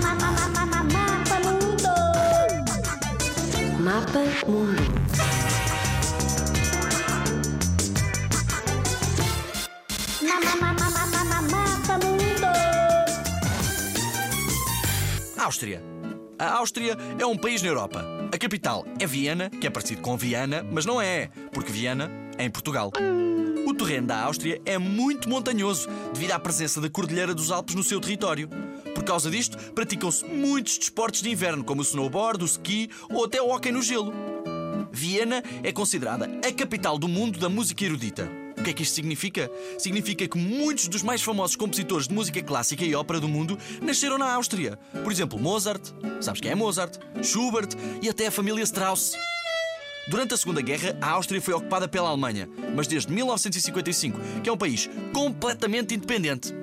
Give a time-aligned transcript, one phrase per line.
[0.00, 0.26] Mapa
[1.46, 1.88] Mundo.
[3.80, 4.80] Mapa Mundo.
[15.38, 15.82] Áustria.
[16.38, 18.04] A Áustria é um país na Europa.
[18.32, 22.44] A capital é Viena, que é parecido com Viana, mas não é, porque Viena é
[22.44, 22.92] em Portugal.
[23.66, 27.82] O terreno da Áustria é muito montanhoso, devido à presença da Cordilheira dos Alpes no
[27.82, 28.48] seu território.
[29.00, 33.40] Por causa disto, praticam-se muitos desportos de inverno, como o snowboard, o ski ou até
[33.40, 34.12] o hóquei no gelo.
[34.92, 38.30] Viena é considerada a capital do mundo da música erudita.
[38.58, 39.50] O que é que isto significa?
[39.78, 44.18] Significa que muitos dos mais famosos compositores de música clássica e ópera do mundo nasceram
[44.18, 44.78] na Áustria.
[45.02, 45.82] Por exemplo, Mozart,
[46.20, 46.98] sabes quem é Mozart?
[47.22, 47.70] Schubert
[48.02, 49.14] e até a família Strauss.
[50.10, 54.52] Durante a Segunda Guerra, a Áustria foi ocupada pela Alemanha, mas desde 1955, que é
[54.52, 56.59] um país completamente independente.